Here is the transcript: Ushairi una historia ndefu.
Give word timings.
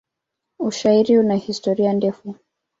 Ushairi 0.59 1.17
una 1.19 1.37
historia 1.45 1.93
ndefu. 1.93 2.35